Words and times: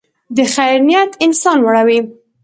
د 0.35 0.37
خیر 0.53 0.77
نیت 0.87 1.11
انسان 1.25 1.57
لوړوي. 1.63 1.99